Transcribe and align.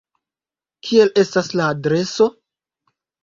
Kiel 0.87 1.11
estas 1.25 1.51
la 1.59 1.67
adreso? 1.75 2.29